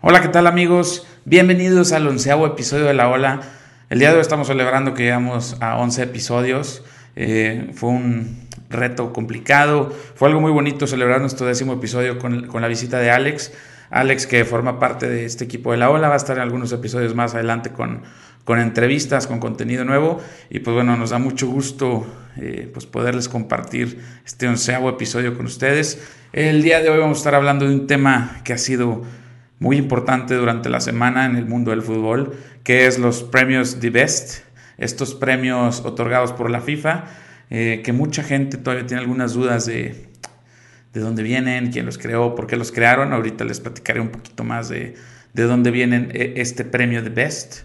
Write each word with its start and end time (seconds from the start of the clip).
Hola, 0.00 0.22
¿qué 0.22 0.28
tal 0.28 0.46
amigos? 0.46 1.08
Bienvenidos 1.24 1.90
al 1.90 2.06
onceavo 2.06 2.46
episodio 2.46 2.84
de 2.84 2.94
La 2.94 3.08
Ola. 3.08 3.40
El 3.90 3.98
día 3.98 4.10
de 4.10 4.14
hoy 4.14 4.20
estamos 4.20 4.46
celebrando 4.46 4.94
que 4.94 5.02
llegamos 5.02 5.56
a 5.58 5.76
11 5.76 6.04
episodios. 6.04 6.84
Eh, 7.16 7.72
fue 7.74 7.90
un 7.90 8.46
reto 8.70 9.12
complicado, 9.12 9.92
fue 10.14 10.28
algo 10.28 10.40
muy 10.40 10.52
bonito 10.52 10.86
celebrar 10.86 11.20
nuestro 11.20 11.48
décimo 11.48 11.72
episodio 11.72 12.20
con, 12.20 12.46
con, 12.46 12.62
la 12.62 12.68
visita 12.68 13.00
de 13.00 13.10
Alex. 13.10 13.52
Alex, 13.90 14.28
que 14.28 14.44
forma 14.44 14.78
parte 14.78 15.08
de 15.08 15.24
este 15.24 15.42
equipo 15.42 15.72
de 15.72 15.78
La 15.78 15.90
Ola, 15.90 16.06
va 16.06 16.14
a 16.14 16.18
estar 16.18 16.36
en 16.36 16.44
algunos 16.44 16.70
episodios 16.70 17.16
más 17.16 17.34
adelante 17.34 17.70
con, 17.70 18.02
con 18.44 18.60
entrevistas, 18.60 19.26
con 19.26 19.40
contenido 19.40 19.84
nuevo. 19.84 20.20
Y 20.48 20.60
pues 20.60 20.76
bueno, 20.76 20.96
nos 20.96 21.10
da 21.10 21.18
mucho 21.18 21.48
gusto 21.48 22.06
eh, 22.36 22.70
pues 22.72 22.86
poderles 22.86 23.28
compartir 23.28 24.00
este 24.24 24.46
onceavo 24.46 24.90
episodio 24.90 25.36
con 25.36 25.46
ustedes. 25.46 26.00
El 26.32 26.62
día 26.62 26.80
de 26.82 26.88
hoy 26.88 27.00
vamos 27.00 27.18
a 27.18 27.20
estar 27.20 27.34
hablando 27.34 27.66
de 27.66 27.74
un 27.74 27.88
tema 27.88 28.42
que 28.44 28.52
ha 28.52 28.58
sido 28.58 29.02
muy 29.58 29.76
importante 29.76 30.34
durante 30.34 30.68
la 30.68 30.80
semana 30.80 31.26
en 31.26 31.36
el 31.36 31.46
mundo 31.46 31.70
del 31.70 31.82
fútbol, 31.82 32.36
que 32.62 32.86
es 32.86 32.98
los 32.98 33.22
premios 33.22 33.80
The 33.80 33.90
Best, 33.90 34.44
estos 34.76 35.14
premios 35.14 35.80
otorgados 35.84 36.32
por 36.32 36.50
la 36.50 36.60
FIFA, 36.60 37.06
eh, 37.50 37.82
que 37.84 37.92
mucha 37.92 38.22
gente 38.22 38.56
todavía 38.58 38.86
tiene 38.86 39.02
algunas 39.02 39.32
dudas 39.32 39.66
de, 39.66 40.08
de 40.92 41.00
dónde 41.00 41.22
vienen, 41.22 41.72
quién 41.72 41.86
los 41.86 41.98
creó, 41.98 42.34
por 42.34 42.46
qué 42.46 42.56
los 42.56 42.72
crearon. 42.72 43.12
Ahorita 43.12 43.44
les 43.44 43.60
platicaré 43.60 44.00
un 44.00 44.10
poquito 44.10 44.44
más 44.44 44.68
de, 44.68 44.94
de 45.32 45.42
dónde 45.42 45.70
vienen 45.70 46.10
eh, 46.12 46.34
este 46.36 46.64
premio 46.64 47.02
The 47.02 47.10
Best. 47.10 47.62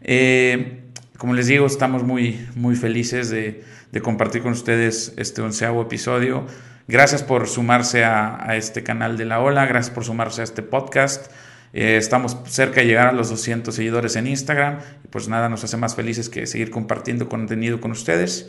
Eh, 0.00 0.80
como 1.18 1.34
les 1.34 1.46
digo, 1.46 1.66
estamos 1.66 2.02
muy, 2.02 2.46
muy 2.54 2.76
felices 2.76 3.30
de, 3.30 3.64
de 3.92 4.00
compartir 4.00 4.42
con 4.42 4.52
ustedes 4.52 5.14
este 5.16 5.42
onceavo 5.42 5.82
episodio. 5.82 6.46
Gracias 6.86 7.22
por 7.22 7.48
sumarse 7.48 8.04
a, 8.04 8.46
este 8.56 8.82
canal 8.82 9.16
de 9.16 9.24
La 9.24 9.40
Ola, 9.40 9.64
gracias 9.64 9.94
por 9.94 10.04
sumarse 10.04 10.42
a 10.42 10.44
este 10.44 10.62
podcast. 10.62 11.32
Eh, 11.72 11.96
estamos 11.96 12.36
cerca 12.46 12.82
de 12.82 12.86
llegar 12.86 13.06
a 13.06 13.12
los 13.12 13.30
200 13.30 13.74
seguidores 13.74 14.16
en 14.16 14.26
Instagram 14.26 14.80
y 15.02 15.08
pues 15.08 15.26
nada 15.26 15.48
nos 15.48 15.64
hace 15.64 15.78
más 15.78 15.94
felices 15.94 16.28
que 16.28 16.46
seguir 16.46 16.70
compartiendo 16.70 17.30
contenido 17.30 17.80
con 17.80 17.90
ustedes. 17.90 18.48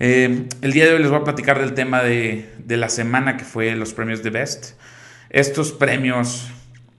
Eh, 0.00 0.48
el 0.62 0.72
día 0.72 0.84
de 0.84 0.94
hoy 0.94 0.98
les 0.98 1.10
voy 1.10 1.20
a 1.20 1.24
platicar 1.24 1.60
del 1.60 1.74
tema 1.74 2.02
de, 2.02 2.50
la 2.66 2.88
semana 2.88 3.36
que 3.36 3.44
fue 3.44 3.76
los 3.76 3.94
premios 3.94 4.24
de 4.24 4.30
Best. 4.30 4.72
Estos 5.30 5.70
premios 5.70 6.50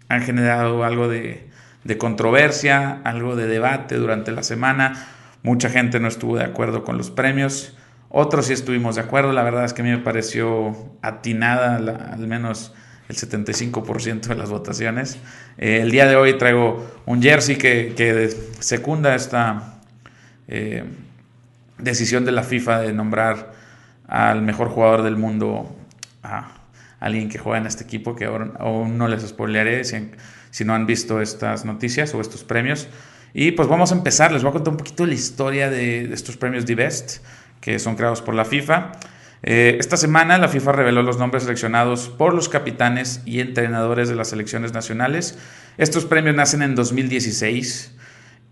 han 0.08 0.22
generado 0.22 0.86
algo 0.86 1.10
de, 1.10 1.50
de 1.84 1.98
controversia, 1.98 3.02
algo 3.04 3.36
de 3.36 3.48
debate 3.48 3.96
durante 3.96 4.32
la 4.32 4.42
semana. 4.42 5.06
Mucha 5.44 5.70
gente 5.70 6.00
no 6.00 6.08
estuvo 6.08 6.38
de 6.38 6.46
acuerdo 6.46 6.86
con 6.86 6.98
los 6.98 7.12
premios. 7.12 7.77
Otros 8.10 8.46
sí 8.46 8.54
estuvimos 8.54 8.96
de 8.96 9.02
acuerdo, 9.02 9.34
la 9.34 9.44
verdad 9.44 9.66
es 9.66 9.74
que 9.74 9.82
a 9.82 9.86
mí 9.86 9.92
me 9.92 9.98
pareció 9.98 10.76
atinada 11.02 11.76
al 11.76 12.28
menos 12.28 12.74
el 13.10 13.16
75% 13.16 14.28
de 14.28 14.36
las 14.36 14.50
votaciones. 14.50 15.18
Eh, 15.58 15.80
el 15.82 15.92
día 15.92 16.08
de 16.08 16.16
hoy 16.16 16.38
traigo 16.38 16.86
un 17.06 17.22
jersey 17.22 17.58
que, 17.58 17.94
que 17.96 18.30
secunda 18.60 19.16
esta 19.16 19.80
eh, 20.48 20.84
decisión 21.78 22.26
de 22.26 22.32
la 22.32 22.44
FIFA 22.44 22.80
de 22.80 22.94
nombrar 22.94 23.54
al 24.08 24.42
mejor 24.42 24.70
jugador 24.70 25.04
del 25.04 25.18
mundo 25.18 25.76
a 26.24 26.54
alguien 27.00 27.30
que 27.30 27.38
juega 27.38 27.60
en 27.60 27.68
este 27.68 27.84
equipo, 27.84 28.16
que 28.16 28.26
aún 28.26 28.98
no 28.98 29.08
les 29.08 29.22
spoilearé 29.28 29.84
si, 29.84 30.12
si 30.50 30.66
no 30.66 30.74
han 30.74 30.86
visto 30.86 31.22
estas 31.22 31.66
noticias 31.66 32.14
o 32.14 32.22
estos 32.22 32.44
premios. 32.44 32.88
Y 33.34 33.52
pues 33.52 33.68
vamos 33.68 33.92
a 33.92 33.96
empezar, 33.96 34.32
les 34.32 34.42
voy 34.42 34.50
a 34.50 34.54
contar 34.54 34.72
un 34.72 34.78
poquito 34.78 35.06
la 35.06 35.14
historia 35.14 35.70
de, 35.70 36.08
de 36.08 36.14
estos 36.14 36.38
premios 36.38 36.66
The 36.66 36.76
Best 36.76 37.20
que 37.62 37.80
son 37.80 37.96
creados 37.96 38.22
por 38.22 38.36
la 38.36 38.46
FIFA. 38.46 38.92
Eh, 39.44 39.78
esta 39.80 39.98
semana 39.98 40.38
la 40.38 40.48
FIFA 40.48 40.72
reveló 40.72 41.04
los 41.04 41.18
nombres 41.20 41.44
seleccionados 41.44 42.10
por 42.10 42.34
los 42.34 42.50
capitanes 42.50 43.22
y 43.26 43.40
entrenadores 43.40 44.10
de 44.10 44.16
las 44.16 44.30
selecciones 44.30 44.74
nacionales. 44.74 45.38
Estos 45.78 46.06
premios 46.06 46.36
nacen 46.36 46.62
en 46.62 46.76
2016 46.76 47.96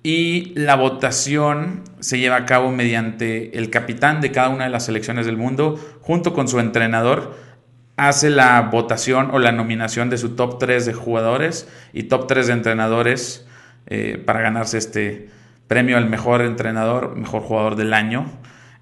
y 0.03 0.53
la 0.55 0.75
votación 0.75 1.83
se 1.99 2.19
lleva 2.19 2.35
a 2.35 2.45
cabo 2.45 2.71
mediante 2.71 3.57
el 3.57 3.71
capitán 3.71 4.21
de 4.21 4.31
cada 4.31 4.49
una 4.49 4.65
de 4.65 4.69
las 4.69 4.85
selecciones 4.85 5.25
del 5.25 5.37
mundo 5.37 5.79
junto 6.01 6.33
con 6.33 6.47
su 6.47 6.59
entrenador 6.59 7.35
hace 7.97 8.29
la 8.29 8.61
votación 8.61 9.29
o 9.31 9.39
la 9.39 9.51
nominación 9.51 10.09
de 10.09 10.17
su 10.17 10.35
top 10.35 10.59
3 10.59 10.85
de 10.85 10.93
jugadores 10.93 11.67
y 11.93 12.03
top 12.03 12.27
3 12.27 12.47
de 12.47 12.53
entrenadores 12.53 13.47
eh, 13.87 14.21
para 14.23 14.41
ganarse 14.41 14.77
este 14.77 15.29
premio 15.67 15.97
al 15.97 16.09
mejor 16.09 16.41
entrenador, 16.41 17.15
mejor 17.15 17.41
jugador 17.41 17.75
del 17.75 17.93
año. 17.93 18.25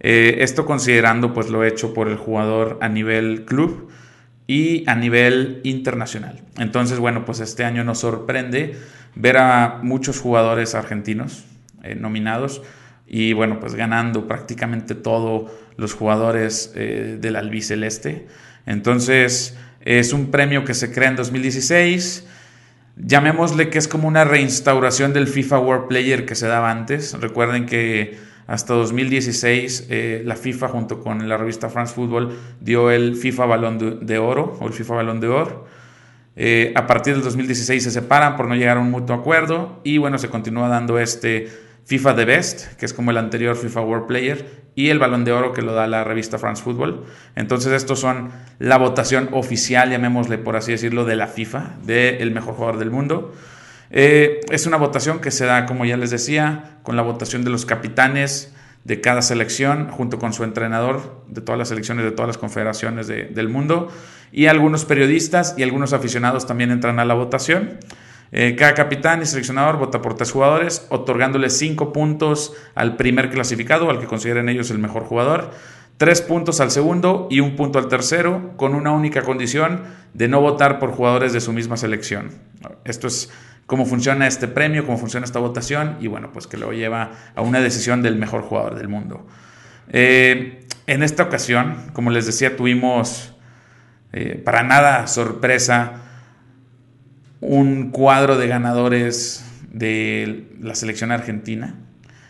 Eh, 0.06 0.44
esto 0.44 0.66
considerando 0.66 1.34
pues 1.34 1.50
lo 1.50 1.64
hecho 1.64 1.94
por 1.94 2.10
el 2.10 2.18
jugador 2.18 2.78
a 2.82 2.90
nivel 2.90 3.46
club 3.46 3.90
y 4.48 4.84
a 4.90 4.96
nivel 4.96 5.62
internacional. 5.64 6.42
Entonces, 6.58 7.00
bueno, 7.00 7.24
pues 7.24 7.40
este 7.40 7.64
año 7.64 7.86
nos 7.86 8.00
sorprende 8.00 8.76
ver 9.16 9.38
a 9.38 9.80
muchos 9.82 10.20
jugadores 10.20 10.76
argentinos 10.76 11.46
eh, 11.84 11.96
nominados 11.96 12.62
y 13.08 13.32
bueno, 13.32 13.62
pues 13.62 13.76
ganando 13.76 14.28
prácticamente 14.28 14.94
todos 14.94 15.50
los 15.78 15.94
jugadores 15.94 16.74
eh, 16.76 17.18
del 17.22 17.38
albiceleste. 17.38 18.28
Entonces, 18.66 19.58
es 19.86 20.12
un 20.12 20.32
premio 20.32 20.66
que 20.66 20.74
se 20.74 20.92
crea 20.92 21.10
en 21.10 21.16
2016. 21.16 22.28
Llamémosle 22.98 23.70
que 23.70 23.78
es 23.78 23.88
como 23.88 24.08
una 24.08 24.26
reinstauración 24.26 25.14
del 25.14 25.28
FIFA 25.28 25.60
World 25.60 25.88
Player 25.88 26.26
que 26.26 26.36
se 26.36 26.48
daba 26.48 26.72
antes. 26.72 27.14
Recuerden 27.20 27.66
que 27.66 28.18
hasta 28.48 28.74
2016, 28.74 29.88
eh, 29.90 30.22
la 30.26 30.36
FIFA 30.36 30.68
junto 30.70 31.00
con 31.00 31.28
la 31.28 31.38
revista 31.38 31.70
France 31.70 31.94
Football 31.94 32.38
dio 32.60 32.92
el 32.92 33.16
FIFA 33.16 33.46
Balón 33.46 34.06
de, 34.06 34.18
Oro 34.18 34.58
o 34.60 34.68
el 34.68 34.74
FIFA 34.74 34.96
Balón 34.96 35.20
de 35.20 35.28
Oro. 35.28 35.66
Eh, 36.36 36.74
a 36.76 36.88
partir 36.88 37.14
del 37.14 37.24
2016 37.24 37.84
se 37.84 37.92
separan 37.92 38.36
por 38.36 38.48
no 38.48 38.56
llegar 38.56 38.78
a 38.78 38.80
un 38.80 38.92
mutuo 38.92 39.16
acuerdo 39.16 39.80
y 39.84 39.98
bueno, 39.98 40.18
se 40.18 40.30
continúa 40.30 40.68
dando 40.68 41.00
este 41.00 41.48
FIFA 41.86 42.16
The 42.16 42.26
Best, 42.26 42.74
que 42.78 42.86
es 42.86 42.94
como 42.94 43.12
el 43.12 43.18
anterior 43.18 43.56
FIFA 43.56 43.82
World 43.82 44.08
Player, 44.08 44.64
y 44.76 44.90
el 44.90 45.00
Balón 45.00 45.24
de 45.24 45.32
Oro 45.32 45.54
que 45.54 45.62
lo 45.62 45.74
da 45.74 45.88
la 45.88 46.04
revista 46.04 46.40
France 46.40 46.64
Football. 46.64 47.04
Entonces 47.36 47.72
estos 47.74 48.00
son 48.00 48.32
la 48.60 48.78
votación 48.78 49.30
oficial, 49.34 49.90
llamémosle 49.90 50.38
por 50.38 50.56
así 50.56 50.72
decirlo, 50.72 51.06
de 51.06 51.16
la 51.16 51.28
FIFA, 51.28 51.78
del 51.84 52.32
mejor 52.32 52.56
jugador 52.56 52.80
del 52.80 52.90
mundo. 52.90 53.34
Eh, 53.96 54.42
es 54.50 54.66
una 54.66 54.78
votación 54.78 55.20
que 55.20 55.30
se 55.30 55.46
da, 55.46 55.68
como 55.68 55.86
ya 55.86 55.98
les 55.98 56.10
decía, 56.10 56.80
con 56.82 56.96
la 56.96 57.04
votación 57.04 57.44
de 57.44 57.52
los 57.52 57.66
capitanes 57.68 58.52
de 58.84 59.00
cada 59.00 59.22
selección, 59.22 59.90
junto 59.90 60.18
con 60.18 60.34
su 60.34 60.44
entrenador 60.44 61.24
de 61.28 61.42
todas 61.42 61.60
las 61.60 61.70
selecciones 61.70 62.04
de 62.04 62.12
todas 62.12 62.28
las 62.28 62.40
confederaciones 62.40 63.08
del 63.08 63.50
mundo, 63.50 63.90
y 64.32 64.48
algunos 64.48 64.84
periodistas 64.84 65.54
y 65.58 65.64
algunos 65.64 65.94
aficionados 65.94 66.48
también 66.48 66.72
entran 66.72 67.00
a 67.00 67.06
la 67.06 67.14
votación. 67.14 67.78
Eh, 68.32 68.56
cada 68.58 68.74
capitán 68.74 69.22
y 69.22 69.28
seleccionador 69.28 69.78
vota 69.78 70.02
por 70.02 70.16
tres 70.16 70.32
jugadores, 70.32 70.88
otorgándole 70.90 71.52
cinco 71.52 71.94
puntos 71.94 72.54
al 72.74 72.98
primer 72.98 73.30
clasificado, 73.30 73.92
al 73.92 74.00
que 74.00 74.08
consideren 74.08 74.50
ellos 74.50 74.72
el 74.72 74.80
mejor 74.80 75.04
jugador, 75.04 75.52
tres 75.98 76.24
puntos 76.24 76.60
al 76.60 76.72
segundo 76.72 77.28
y 77.30 77.42
un 77.42 77.56
punto 77.56 77.78
al 77.78 77.88
tercero, 77.88 78.54
con 78.58 78.74
una 78.74 78.92
única 78.92 79.22
condición 79.22 79.84
de 80.16 80.28
no 80.28 80.42
votar 80.42 80.80
por 80.80 80.92
jugadores 80.92 81.32
de 81.32 81.42
su 81.42 81.54
misma 81.54 81.78
selección. 81.78 82.32
Esto 82.86 83.08
es 83.08 83.30
cómo 83.74 83.88
funciona 83.88 84.28
este 84.28 84.48
premio, 84.48 84.86
cómo 84.86 85.00
funciona 85.00 85.26
esta 85.26 85.40
votación 85.40 85.98
y 86.00 86.06
bueno, 86.06 86.32
pues 86.32 86.46
que 86.46 86.58
lo 86.58 86.74
lleva 86.74 87.10
a 87.34 87.42
una 87.42 87.60
decisión 87.60 88.04
del 88.04 88.18
mejor 88.18 88.44
jugador 88.44 88.76
del 88.76 88.88
mundo. 88.88 89.26
Eh, 89.92 90.68
en 90.86 91.02
esta 91.02 91.24
ocasión, 91.24 91.90
como 91.92 92.12
les 92.12 92.28
decía, 92.28 92.56
tuvimos 92.56 93.34
eh, 94.12 94.40
para 94.46 94.62
nada 94.62 95.08
sorpresa 95.08 95.94
un 97.42 97.90
cuadro 97.90 98.38
de 98.38 98.48
ganadores 98.48 99.44
de 99.72 100.52
la 100.62 100.76
selección 100.76 101.12
argentina. 101.12 101.74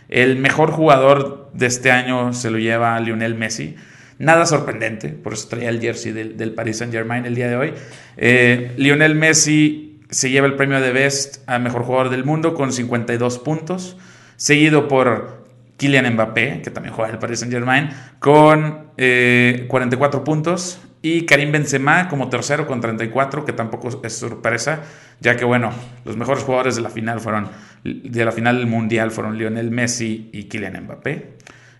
El 0.08 0.38
mejor 0.38 0.72
jugador 0.72 1.52
de 1.54 1.66
este 1.66 1.92
año 1.92 2.32
se 2.32 2.52
lo 2.52 2.58
lleva 2.58 2.98
Lionel 3.02 3.36
Messi. 3.36 3.76
Nada 4.18 4.46
sorprendente, 4.46 5.10
por 5.10 5.34
eso 5.34 5.50
traía 5.50 5.68
el 5.68 5.82
jersey 5.82 6.14
del, 6.14 6.54
Paris 6.54 6.78
Saint 6.78 6.94
Germain 6.94 7.26
el 7.26 7.36
día 7.36 7.50
de 7.50 7.58
hoy. 7.58 7.74
Eh, 8.16 8.72
Lionel 8.78 9.16
Messi 9.16 9.93
se 10.14 10.30
lleva 10.30 10.48
el 10.48 10.56
premio 10.56 10.80
de 10.80 10.92
Best 10.92 11.48
a 11.48 11.60
Mejor 11.60 11.84
Jugador 11.84 12.10
del 12.10 12.24
Mundo 12.24 12.54
con 12.54 12.72
52 12.72 13.40
puntos, 13.40 13.98
seguido 14.36 14.88
por 14.88 15.44
Kylian 15.78 16.14
Mbappé, 16.14 16.62
que 16.62 16.70
también 16.70 16.94
juega 16.94 17.10
en 17.10 17.16
el 17.16 17.20
Paris 17.20 17.40
Saint 17.40 17.54
Germain, 17.54 17.90
con 18.20 18.92
44 18.96 20.20
eh, 20.20 20.24
puntos, 20.24 20.80
y 21.02 21.26
Karim 21.26 21.52
Benzema 21.52 22.08
como 22.08 22.30
tercero 22.30 22.66
con 22.66 22.80
34, 22.80 23.44
que 23.44 23.52
tampoco 23.52 23.90
es 24.04 24.14
sorpresa, 24.14 24.84
ya 25.20 25.36
que 25.36 25.44
bueno, 25.44 25.72
los 26.06 26.16
mejores 26.16 26.44
jugadores 26.44 26.76
de 26.78 26.82
la 26.82 26.90
final 26.90 27.20
fueron 27.20 27.50
de 27.84 28.24
la 28.24 28.32
final 28.32 28.66
mundial 28.66 29.12
fueron 29.12 29.38
Lionel 29.38 29.70
Messi 29.70 30.30
y 30.32 30.46
Kylian 30.46 30.86
Mbappé. 30.86 31.34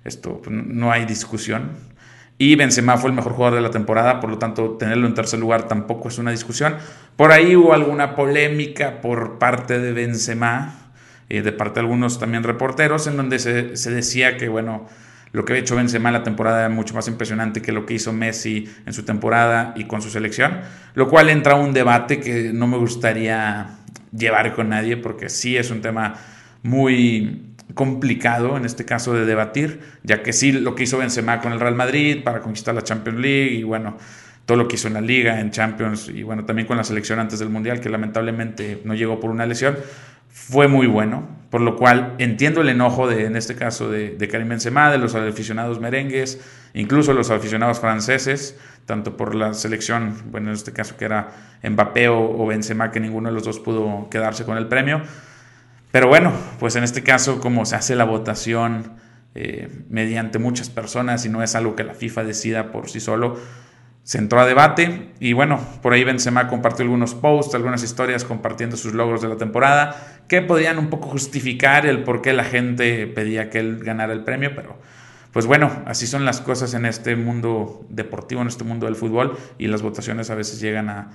Esto 0.04 0.42
pues, 0.42 0.54
no 0.54 0.92
hay 0.92 1.06
discusión. 1.06 1.72
Y 2.46 2.58
Benzema 2.58 2.98
fue 2.98 3.10
el 3.10 3.16
mejor 3.16 3.32
jugador 3.32 3.56
de 3.56 3.62
la 3.62 3.72
temporada, 3.72 4.20
por 4.20 4.30
lo 4.30 4.38
tanto 4.38 4.72
tenerlo 4.72 5.08
en 5.08 5.14
tercer 5.14 5.40
lugar 5.40 5.70
tampoco 5.70 6.10
es 6.10 6.18
una 6.18 6.32
discusión. 6.32 6.76
Por 7.16 7.32
ahí 7.32 7.56
hubo 7.56 7.74
alguna 7.74 8.16
polémica 8.16 9.00
por 9.00 9.40
parte 9.40 9.80
de 9.80 9.94
Benzema, 9.94 10.92
eh, 11.30 11.42
de 11.42 11.54
parte 11.54 11.76
de 11.76 11.86
algunos 11.86 12.20
también 12.20 12.44
reporteros, 12.44 13.08
en 13.08 13.16
donde 13.16 13.40
se, 13.40 13.92
decía 13.92 14.36
que, 14.36 14.50
bueno, 14.50 14.90
lo 15.32 15.46
que 15.46 15.54
ha 15.54 15.58
hecho 15.58 15.78
Benzema 15.78 16.10
en 16.10 16.14
la 16.16 16.24
temporada 16.24 16.60
era 16.60 16.70
mucho 16.70 16.94
más 16.94 17.08
impresionante 17.08 17.62
que 17.62 17.72
lo 17.72 17.86
que 17.86 17.94
hizo 17.94 18.12
Messi 18.12 18.70
en 18.86 18.92
su 18.92 19.04
temporada 19.04 19.74
y 19.78 19.86
con 19.86 20.02
su 20.02 20.10
selección, 20.10 20.60
lo 20.96 21.08
cual 21.08 21.30
entra 21.30 21.54
a 21.54 21.56
un 21.56 21.72
debate 21.72 22.20
que 22.20 22.52
no 22.52 22.68
me 22.68 22.76
gustaría 22.76 23.78
llevar 24.12 24.54
con 24.54 24.68
nadie 24.68 24.98
porque 24.98 25.30
sí 25.30 25.56
es 25.56 25.72
un 25.72 25.80
tema 25.80 26.16
muy 26.62 27.53
complicado 27.74 28.58
en 28.58 28.66
este 28.66 28.86
caso 28.86 29.14
de 29.14 29.26
debatir, 29.26 29.80
ya 30.04 30.24
que 30.24 30.34
sí 30.34 30.52
lo 30.52 30.76
que 30.76 30.84
hizo 30.84 30.98
Benzema 30.98 31.42
con 31.42 31.54
el 31.54 31.60
Real 31.60 31.76
Madrid 31.76 32.24
para 32.24 32.42
conquistar 32.42 32.76
la 32.76 32.84
Champions 32.84 33.20
League 33.20 33.52
y 33.52 33.64
bueno, 33.64 33.98
todo 34.46 34.58
lo 34.58 34.68
que 34.68 34.76
hizo 34.76 34.88
en 34.88 34.96
la 34.96 35.02
liga, 35.02 35.40
en 35.40 35.52
Champions 35.52 36.10
y 36.10 36.24
bueno, 36.24 36.46
también 36.46 36.68
con 36.68 36.78
la 36.78 36.84
selección 36.84 37.20
antes 37.20 37.40
del 37.40 37.50
Mundial, 37.50 37.80
que 37.80 37.90
lamentablemente 37.90 38.82
no 38.84 38.94
llegó 38.94 39.20
por 39.20 39.30
una 39.30 39.46
lesión, 39.46 39.78
fue 40.30 40.68
muy 40.68 40.88
bueno, 40.88 41.28
por 41.50 41.62
lo 41.62 41.76
cual 41.78 42.16
entiendo 42.18 42.62
el 42.62 42.70
enojo 42.70 43.08
de, 43.08 43.26
en 43.26 43.36
este 43.36 43.56
caso, 43.56 43.90
de, 43.90 44.16
de 44.16 44.28
Karim 44.28 44.50
Benzema, 44.50 44.92
de 44.92 44.98
los 44.98 45.14
aficionados 45.16 45.80
merengues, 45.80 46.42
incluso 46.74 47.14
los 47.14 47.30
aficionados 47.30 47.80
franceses, 47.80 48.58
tanto 48.86 49.16
por 49.16 49.36
la 49.36 49.54
selección, 49.54 50.16
bueno, 50.32 50.50
en 50.50 50.56
este 50.56 50.74
caso 50.74 50.98
que 50.98 51.06
era 51.06 51.30
Mbappé 51.64 52.10
o, 52.10 52.46
Benzema, 52.46 52.92
que 52.92 53.00
ninguno 53.00 53.30
de 53.30 53.36
los 53.36 53.44
dos 53.44 53.60
pudo 53.60 54.08
quedarse 54.10 54.44
con 54.44 54.58
el 54.58 54.68
premio. 54.68 55.02
Pero 55.94 56.08
bueno, 56.08 56.34
pues 56.60 56.76
en 56.76 56.84
este 56.84 57.04
caso, 57.04 57.40
como 57.40 57.68
se 57.68 57.76
hace 57.76 57.96
la 57.96 58.04
votación 58.04 58.94
eh, 59.36 59.70
mediante 59.90 60.40
muchas 60.40 60.72
personas 60.72 61.24
y 61.24 61.30
no 61.30 61.44
es 61.44 61.54
algo 61.54 61.76
que 61.76 61.84
la 61.84 61.94
FIFA 61.94 62.24
decida 62.24 62.72
por 62.72 62.90
sí 62.90 63.00
solo, 63.00 63.38
se 64.02 64.18
entró 64.18 64.40
a 64.40 64.48
debate. 64.48 65.12
Y 65.20 65.34
bueno, 65.34 65.60
por 65.84 65.94
ahí 65.94 66.04
Benzema 66.04 66.48
compartió 66.48 66.82
algunos 66.82 67.14
posts, 67.14 67.54
algunas 67.54 67.84
historias 67.84 68.24
compartiendo 68.24 68.76
sus 68.76 68.96
logros 68.96 69.22
de 69.22 69.28
la 69.28 69.38
temporada 69.38 70.24
que 70.28 70.42
podían 70.42 70.80
un 70.80 70.90
poco 70.90 71.10
justificar 71.10 71.86
el 71.86 72.02
por 72.02 72.24
qué 72.24 72.34
la 72.34 72.44
gente 72.44 73.06
pedía 73.06 73.52
que 73.52 73.60
él 73.60 73.84
ganara 73.84 74.14
el 74.14 74.24
premio, 74.24 74.56
pero 74.56 74.80
pues 75.32 75.46
bueno, 75.46 75.84
así 75.86 76.08
son 76.08 76.26
las 76.26 76.42
cosas 76.42 76.74
en 76.74 76.88
este 76.88 77.16
mundo 77.16 77.86
deportivo, 77.92 78.42
en 78.42 78.48
este 78.48 78.64
mundo 78.64 78.88
del 78.88 78.96
fútbol 78.96 79.38
y 79.60 79.68
las 79.68 79.84
votaciones 79.84 80.32
a 80.32 80.36
veces 80.36 80.60
llegan 80.60 80.90
a, 80.90 81.12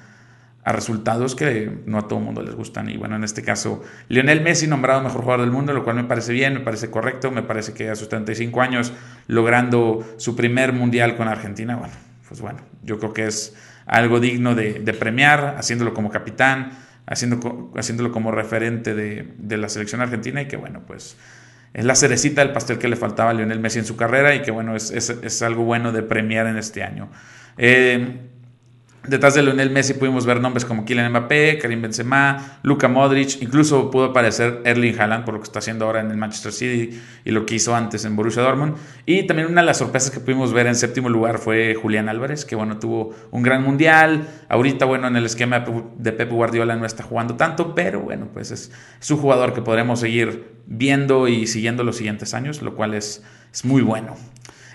a 0.64 0.72
resultados 0.72 1.34
que 1.34 1.70
no 1.86 1.98
a 1.98 2.08
todo 2.08 2.18
el 2.18 2.24
mundo 2.26 2.42
les 2.42 2.54
gustan. 2.54 2.90
Y 2.90 2.96
bueno, 2.96 3.16
en 3.16 3.24
este 3.24 3.42
caso, 3.42 3.82
Lionel 4.08 4.42
Messi 4.42 4.66
nombrado 4.66 5.00
mejor 5.02 5.22
jugador 5.22 5.40
del 5.42 5.50
mundo, 5.50 5.72
lo 5.72 5.84
cual 5.84 5.96
me 5.96 6.04
parece 6.04 6.32
bien, 6.32 6.54
me 6.54 6.60
parece 6.60 6.90
correcto, 6.90 7.30
me 7.30 7.42
parece 7.42 7.72
que 7.72 7.88
a 7.88 7.96
sus 7.96 8.08
35 8.08 8.60
años 8.60 8.92
logrando 9.28 10.06
su 10.18 10.36
primer 10.36 10.72
mundial 10.72 11.16
con 11.16 11.28
Argentina, 11.28 11.76
bueno, 11.76 11.94
pues 12.28 12.40
bueno, 12.40 12.60
yo 12.82 12.98
creo 12.98 13.14
que 13.14 13.26
es 13.26 13.56
algo 13.86 14.20
digno 14.20 14.54
de, 14.54 14.74
premiar, 14.92 15.56
haciéndolo 15.58 15.94
como 15.94 16.10
capitán, 16.10 16.72
haciendo, 17.06 17.72
haciéndolo 17.74 18.12
como 18.12 18.30
referente 18.30 18.94
de, 18.94 19.56
la 19.56 19.68
selección 19.70 20.02
argentina 20.02 20.42
y 20.42 20.48
que 20.48 20.58
bueno, 20.58 20.82
pues 20.86 21.16
es 21.72 21.84
la 21.84 21.94
cerecita 21.94 22.42
del 22.42 22.52
pastel 22.52 22.78
que 22.78 22.88
le 22.88 22.96
faltaba 22.96 23.30
a 23.30 23.34
Lionel 23.34 23.60
Messi 23.60 23.78
en 23.78 23.86
su 23.86 23.96
carrera 23.96 24.34
y 24.34 24.42
que 24.42 24.50
bueno, 24.50 24.76
es, 24.76 24.90
es, 24.90 25.42
algo 25.42 25.64
bueno 25.64 25.92
de 25.92 26.02
premiar 26.02 26.46
en 26.46 26.58
este 26.58 26.82
año. 26.82 27.08
Eh, 27.56 28.27
Detrás 29.08 29.34
de 29.34 29.42
Lionel 29.42 29.70
Messi 29.70 29.94
pudimos 29.94 30.26
ver 30.26 30.40
nombres 30.40 30.64
como 30.64 30.84
Kylian 30.84 31.10
Mbappé, 31.10 31.58
Karim 31.58 31.80
Benzema, 31.80 32.58
Luka 32.62 32.88
Modric, 32.88 33.40
incluso 33.40 33.90
pudo 33.90 34.06
aparecer 34.06 34.60
Erling 34.64 35.00
Haaland 35.00 35.24
por 35.24 35.34
lo 35.34 35.40
que 35.40 35.44
está 35.44 35.60
haciendo 35.60 35.86
ahora 35.86 36.00
en 36.00 36.10
el 36.10 36.18
Manchester 36.18 36.52
City 36.52 37.00
y 37.24 37.30
lo 37.30 37.46
que 37.46 37.54
hizo 37.54 37.74
antes 37.74 38.04
en 38.04 38.16
Borussia 38.16 38.42
Dortmund. 38.42 38.76
Y 39.06 39.26
también 39.26 39.48
una 39.48 39.62
de 39.62 39.66
las 39.66 39.78
sorpresas 39.78 40.10
que 40.10 40.20
pudimos 40.20 40.52
ver 40.52 40.66
en 40.66 40.74
séptimo 40.74 41.08
lugar 41.08 41.38
fue 41.38 41.74
Julián 41.74 42.08
Álvarez, 42.08 42.44
que 42.44 42.54
bueno, 42.54 42.78
tuvo 42.78 43.14
un 43.30 43.42
gran 43.42 43.62
mundial. 43.62 44.28
Ahorita, 44.50 44.84
bueno, 44.84 45.08
en 45.08 45.16
el 45.16 45.24
esquema 45.24 45.64
de 45.96 46.12
Pep 46.12 46.30
Guardiola 46.30 46.76
no 46.76 46.84
está 46.84 47.02
jugando 47.02 47.36
tanto, 47.36 47.74
pero 47.74 48.00
bueno, 48.00 48.28
pues 48.32 48.50
es, 48.50 48.70
es 49.00 49.10
un 49.10 49.16
jugador 49.16 49.54
que 49.54 49.62
podremos 49.62 50.00
seguir 50.00 50.58
viendo 50.66 51.28
y 51.28 51.46
siguiendo 51.46 51.82
los 51.82 51.96
siguientes 51.96 52.34
años, 52.34 52.60
lo 52.60 52.74
cual 52.74 52.92
es, 52.92 53.22
es 53.52 53.64
muy 53.64 53.80
bueno. 53.80 54.16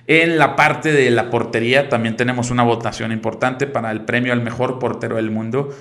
En 0.07 0.37
la 0.37 0.55
parte 0.55 0.91
de 0.91 1.09
la 1.11 1.29
portería 1.29 1.87
también 1.87 2.17
tenemos 2.17 2.51
una 2.51 2.63
votación 2.63 3.11
importante 3.11 3.67
para 3.67 3.89
el 3.91 4.01
premio 4.01 4.33
al 4.33 4.41
mejor 4.41 4.77
portero 4.77 5.15
del 5.15 5.31
mundo, 5.31 5.73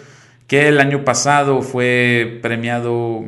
que 0.47 0.69
el 0.69 0.81
año 0.81 1.05
pasado 1.05 1.63
fue 1.63 2.39
premiado 2.41 3.25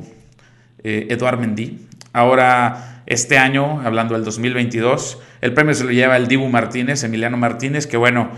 eh, 0.85 1.09
Eduard 1.11 1.39
Mendy. 1.39 1.89
Ahora, 2.13 3.03
este 3.07 3.39
año, 3.39 3.81
hablando 3.85 4.15
del 4.15 4.25
2022, 4.25 5.21
el 5.41 5.53
premio 5.53 5.75
se 5.75 5.85
lo 5.85 5.91
lleva 5.91 6.17
el 6.17 6.29
Dibu 6.29 6.49
Martínez, 6.49 7.03
Emiliano 7.03 7.37
Martínez, 7.37 7.89
que 7.89 7.97
bueno, 7.97 8.31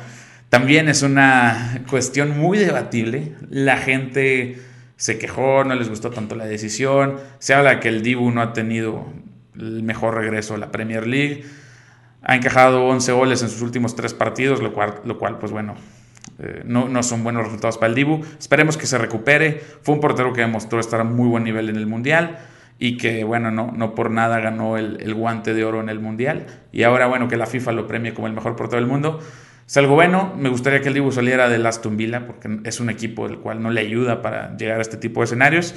también 0.48 0.88
es 0.88 1.02
una 1.02 1.82
cuestión 1.90 2.38
muy 2.38 2.56
debatible. 2.56 3.34
La 3.50 3.76
gente 3.76 4.58
se 4.96 5.18
quejó, 5.18 5.62
no 5.64 5.74
les 5.74 5.90
gustó 5.90 6.08
tanto 6.08 6.34
la 6.36 6.46
decisión. 6.46 7.16
Se 7.38 7.52
habla 7.52 7.80
que 7.80 7.88
el 7.88 8.02
Dibu 8.02 8.30
no 8.30 8.40
ha 8.40 8.54
tenido 8.54 9.06
el 9.56 9.82
mejor 9.82 10.14
regreso 10.14 10.54
a 10.54 10.58
la 10.58 10.72
Premier 10.72 11.06
League 11.06 11.44
ha 12.28 12.34
encajado 12.34 12.84
11 12.86 13.12
goles 13.12 13.42
en 13.42 13.48
sus 13.48 13.62
últimos 13.62 13.94
tres 13.94 14.12
partidos, 14.12 14.60
lo 14.60 14.72
cual, 14.72 14.96
lo 15.04 15.16
cual 15.16 15.38
pues 15.38 15.52
bueno, 15.52 15.76
eh, 16.40 16.62
no, 16.64 16.88
no, 16.88 17.04
son 17.04 17.22
buenos 17.22 17.44
resultados 17.44 17.78
para 17.78 17.90
el 17.90 17.94
Dibu. 17.94 18.20
Esperemos 18.36 18.76
que 18.76 18.86
se 18.86 18.98
recupere. 18.98 19.62
Fue 19.82 19.94
un 19.94 20.00
portero 20.00 20.32
que 20.32 20.40
demostró 20.40 20.80
estar 20.80 21.00
a 21.00 21.04
muy 21.04 21.28
buen 21.28 21.44
nivel 21.44 21.68
en 21.68 21.76
el 21.76 21.86
Mundial 21.86 22.38
y 22.80 22.96
que, 22.96 23.22
bueno, 23.22 23.52
no, 23.52 23.70
no 23.70 23.94
por 23.94 24.10
nada 24.10 24.40
ganó 24.40 24.76
el, 24.76 25.14
guante 25.14 25.54
de 25.54 25.64
oro 25.64 25.80
en 25.80 25.88
el 25.88 26.00
Mundial. 26.00 26.46
Y 26.72 26.82
ahora, 26.82 27.06
bueno, 27.06 27.28
que 27.28 27.36
la 27.36 27.46
FIFA 27.46 27.70
lo 27.70 27.86
premie 27.86 28.12
como 28.12 28.26
el 28.26 28.32
mejor 28.32 28.56
portero 28.56 28.80
del 28.80 28.90
mundo. 28.90 29.20
Es 29.64 29.76
algo 29.76 29.94
bueno. 29.94 30.34
Me 30.36 30.48
gustaría 30.48 30.80
que 30.80 30.88
el 30.88 30.94
Dibu 30.94 31.12
saliera 31.12 31.48
del 31.48 31.64
Aston 31.64 31.96
Villa 31.96 32.26
porque 32.26 32.58
es 32.64 32.80
un 32.80 32.90
equipo 32.90 33.28
del 33.28 33.38
cual 33.38 33.62
no 33.62 33.70
le 33.70 33.82
ayuda 33.82 34.20
para 34.20 34.56
llegar 34.56 34.80
a 34.80 34.82
este 34.82 34.96
tipo 34.96 35.20
de 35.20 35.26
escenarios. 35.26 35.76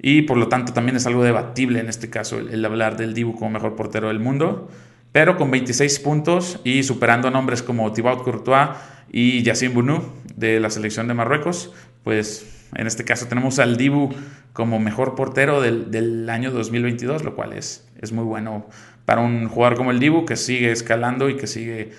Y 0.00 0.22
por 0.22 0.36
lo 0.36 0.46
tanto 0.46 0.72
también 0.72 0.94
es 0.94 1.06
algo 1.08 1.24
debatible 1.24 1.80
en 1.80 1.88
este 1.88 2.08
caso 2.08 2.38
el, 2.38 2.50
el 2.50 2.64
hablar 2.64 2.96
del 2.96 3.12
Dibu 3.12 3.34
como 3.34 3.50
mejor 3.50 3.74
portero 3.74 4.06
del 4.06 4.20
mundo 4.20 4.70
pero 5.12 5.36
con 5.36 5.50
26 5.50 5.98
puntos 6.00 6.60
y 6.64 6.82
superando 6.82 7.30
nombres 7.30 7.62
como 7.62 7.92
Thibaut 7.92 8.22
Courtois 8.22 8.70
y 9.10 9.42
Yacine 9.42 9.74
Bounou 9.74 10.02
de 10.36 10.60
la 10.60 10.70
selección 10.70 11.08
de 11.08 11.14
Marruecos, 11.14 11.72
pues 12.04 12.68
en 12.74 12.86
este 12.86 13.04
caso 13.04 13.26
tenemos 13.26 13.58
al 13.58 13.76
Dibu 13.76 14.10
como 14.52 14.78
mejor 14.78 15.14
portero 15.14 15.60
del, 15.60 16.28
año 16.30 16.50
2022, 16.50 17.24
lo 17.24 17.34
cual 17.34 17.52
es, 17.52 17.88
es 18.00 18.12
muy 18.12 18.24
bueno 18.24 18.66
para 19.04 19.20
un 19.20 19.48
jugador 19.48 19.76
como 19.76 19.90
el 19.90 19.98
Dibu 19.98 20.24
que 20.24 20.36
sigue 20.36 20.70
escalando 20.70 21.28
y 21.28 21.36
que 21.36 21.46
sigue 21.46 21.90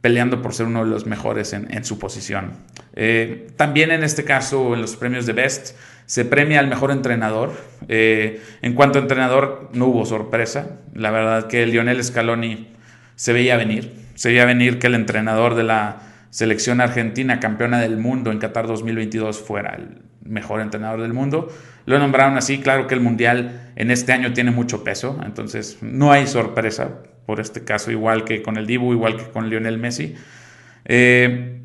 peleando 0.00 0.42
por 0.42 0.54
ser 0.54 0.66
uno 0.66 0.84
de 0.84 0.90
los 0.90 1.06
mejores 1.06 1.52
en, 1.52 1.84
su 1.84 1.98
posición. 1.98 2.52
Eh, 2.94 3.48
también 3.56 3.90
en 3.90 4.04
este 4.04 4.24
caso, 4.24 4.74
en 4.74 4.80
los 4.80 4.96
premios 4.96 5.26
de 5.26 5.32
Best, 5.32 5.76
se 6.06 6.24
premia 6.24 6.60
al 6.60 6.68
mejor 6.68 6.90
entrenador. 6.90 7.52
Eh, 7.88 8.40
en 8.62 8.74
cuanto 8.74 8.98
a 8.98 9.02
entrenador, 9.02 9.70
no 9.74 9.86
hubo 9.86 10.06
sorpresa. 10.06 10.78
La 10.94 11.10
verdad 11.10 11.48
que 11.48 11.66
Lionel 11.66 12.02
Scaloni 12.02 12.68
se 13.16 13.32
veía 13.32 13.56
venir. 13.56 13.92
Se 14.14 14.28
veía 14.28 14.44
venir 14.44 14.78
que 14.78 14.86
el 14.86 14.94
entrenador 14.94 15.54
de 15.54 15.64
la 15.64 16.02
selección 16.30 16.80
argentina, 16.80 17.40
campeona 17.40 17.80
del 17.80 17.98
mundo 17.98 18.30
en 18.30 18.38
Qatar 18.38 18.66
2022, 18.66 19.40
fuera 19.40 19.74
el 19.74 20.07
mejor 20.28 20.60
entrenador 20.60 21.00
del 21.02 21.12
mundo. 21.12 21.52
Lo 21.86 21.98
nombraron 21.98 22.36
así, 22.36 22.60
claro 22.60 22.86
que 22.86 22.94
el 22.94 23.00
Mundial 23.00 23.72
en 23.76 23.90
este 23.90 24.12
año 24.12 24.32
tiene 24.32 24.50
mucho 24.50 24.84
peso, 24.84 25.18
entonces 25.24 25.78
no 25.80 26.12
hay 26.12 26.26
sorpresa 26.26 27.02
por 27.26 27.40
este 27.40 27.64
caso, 27.64 27.90
igual 27.90 28.24
que 28.24 28.42
con 28.42 28.56
el 28.56 28.66
Dibu, 28.66 28.92
igual 28.92 29.16
que 29.16 29.30
con 29.30 29.48
Lionel 29.50 29.78
Messi. 29.78 30.14
Eh, 30.84 31.58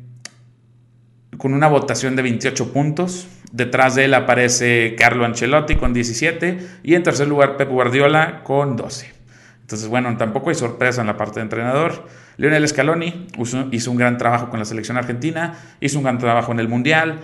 con 1.38 1.54
una 1.54 1.68
votación 1.68 2.16
de 2.16 2.22
28 2.22 2.72
puntos. 2.72 3.28
Detrás 3.52 3.94
de 3.94 4.06
él 4.06 4.14
aparece 4.14 4.94
Carlo 4.98 5.24
Ancelotti 5.24 5.76
con 5.76 5.92
17 5.92 6.58
y 6.82 6.94
en 6.94 7.02
tercer 7.02 7.28
lugar 7.28 7.56
Pep 7.56 7.68
Guardiola 7.70 8.42
con 8.42 8.76
12. 8.76 9.12
Entonces, 9.60 9.88
bueno, 9.88 10.14
tampoco 10.16 10.50
hay 10.50 10.56
sorpresa 10.56 11.00
en 11.00 11.06
la 11.06 11.16
parte 11.16 11.36
de 11.36 11.42
entrenador. 11.42 12.06
Lionel 12.36 12.66
Scaloni 12.68 13.28
hizo 13.70 13.90
un 13.90 13.96
gran 13.96 14.18
trabajo 14.18 14.50
con 14.50 14.58
la 14.58 14.64
selección 14.64 14.96
argentina, 14.96 15.58
hizo 15.80 15.98
un 15.98 16.04
gran 16.04 16.18
trabajo 16.18 16.52
en 16.52 16.60
el 16.60 16.68
Mundial, 16.68 17.20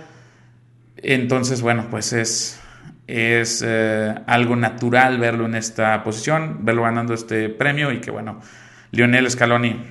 entonces, 1.03 1.61
bueno, 1.61 1.87
pues 1.89 2.13
es, 2.13 2.59
es 3.07 3.63
eh, 3.65 4.15
algo 4.27 4.55
natural 4.55 5.19
verlo 5.19 5.45
en 5.45 5.55
esta 5.55 6.03
posición, 6.03 6.59
verlo 6.61 6.83
ganando 6.83 7.13
este 7.13 7.49
premio 7.49 7.91
y 7.91 7.99
que, 7.99 8.11
bueno, 8.11 8.39
Lionel 8.91 9.29
Scaloni 9.29 9.81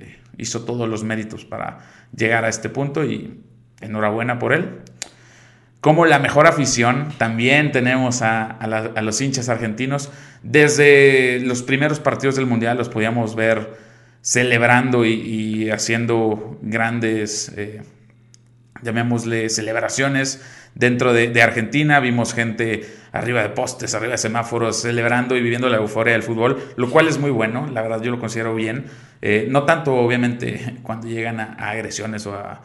eh, 0.00 0.18
hizo 0.36 0.64
todos 0.64 0.88
los 0.88 1.04
méritos 1.04 1.44
para 1.44 1.78
llegar 2.14 2.44
a 2.44 2.48
este 2.48 2.68
punto 2.68 3.04
y 3.04 3.40
enhorabuena 3.80 4.38
por 4.38 4.52
él. 4.52 4.80
Como 5.80 6.06
la 6.06 6.18
mejor 6.18 6.46
afición, 6.46 7.12
también 7.18 7.70
tenemos 7.70 8.22
a, 8.22 8.58
los 9.00 9.20
hinchas 9.20 9.48
argentinos. 9.48 10.10
Desde 10.42 11.40
los 11.40 11.62
primeros 11.62 12.00
partidos 12.00 12.34
del 12.34 12.46
Mundial 12.46 12.76
los 12.76 12.88
podíamos 12.88 13.36
ver 13.36 13.76
celebrando 14.20 15.04
y, 15.06 15.70
haciendo 15.70 16.58
grandes, 16.62 17.52
eh, 17.56 17.82
llamémosle, 18.82 19.48
celebraciones 19.48 20.42
dentro 20.74 21.12
de, 21.12 21.42
Argentina. 21.42 22.00
Vimos 22.00 22.34
gente 22.34 22.88
arriba 23.12 23.42
de 23.42 23.50
postes, 23.50 23.94
arriba 23.94 24.12
de 24.12 24.18
semáforos, 24.18 24.82
celebrando 24.82 25.36
y 25.36 25.40
viviendo 25.40 25.68
la 25.68 25.78
euforia 25.78 26.12
del 26.12 26.22
fútbol, 26.22 26.58
lo 26.76 26.90
cual 26.90 27.08
es 27.08 27.18
muy 27.18 27.30
bueno, 27.30 27.68
la 27.72 27.82
verdad 27.82 28.02
yo 28.02 28.10
lo 28.10 28.18
considero 28.18 28.54
bien. 28.54 28.86
Eh, 29.22 29.46
no 29.50 29.64
tanto, 29.64 29.94
obviamente, 29.94 30.76
cuando 30.82 31.08
llegan 31.08 31.40
a, 31.40 31.54
agresiones 31.54 32.26
o 32.26 32.34
a 32.34 32.60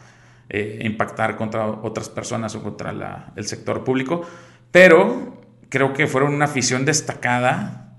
eh, 0.48 0.80
impactar 0.82 1.36
contra 1.36 1.66
otras 1.66 2.08
personas 2.08 2.54
o 2.54 2.62
contra 2.62 3.32
el 3.36 3.46
sector 3.46 3.82
público, 3.82 4.22
pero 4.70 5.42
creo 5.68 5.92
que 5.92 6.06
fueron 6.06 6.34
una 6.34 6.44
afición 6.44 6.84
destacada 6.84 7.96